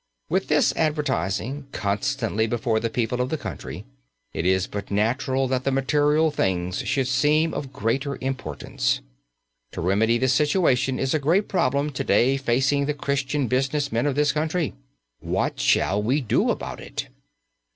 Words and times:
With 0.29 0.47
this 0.47 0.73
advertising 0.75 1.67
constantly 1.71 2.47
before 2.47 2.79
the 2.79 2.89
people 2.89 3.21
of 3.21 3.29
the 3.29 3.37
country, 3.37 3.85
it 4.33 4.47
is 4.47 4.65
but 4.65 4.89
natural 4.89 5.47
that 5.49 5.63
the 5.63 5.69
material 5.71 6.31
things 6.31 6.79
should 6.79 7.07
seem 7.07 7.53
of 7.53 7.71
greatest 7.71 8.17
importance. 8.19 9.01
To 9.73 9.79
remedy 9.79 10.17
this 10.17 10.33
situation 10.33 10.97
is 10.97 11.13
a 11.13 11.19
great 11.19 11.47
problem 11.47 11.91
to 11.91 12.03
day 12.03 12.35
facing 12.37 12.87
the 12.87 12.95
Christian 12.95 13.47
business 13.47 13.91
men 13.91 14.07
of 14.07 14.15
this 14.15 14.31
country. 14.31 14.73
What 15.19 15.59
shall 15.59 16.01
we 16.01 16.19
do 16.19 16.49
about 16.49 16.79
it? 16.81 17.07